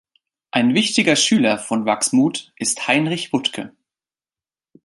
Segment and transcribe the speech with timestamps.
[0.49, 3.71] Ein wichtiger Schüler von Wachsmuth ist Heinrich Wuttke.